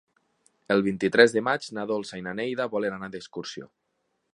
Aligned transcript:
El 0.75 0.81
vint-i-tres 0.87 1.37
de 1.37 1.43
maig 1.49 1.69
na 1.79 1.85
Dolça 1.93 2.21
i 2.21 2.27
na 2.29 2.37
Neida 2.41 2.69
volen 2.77 2.97
anar 3.01 3.15
d'excursió. 3.19 3.75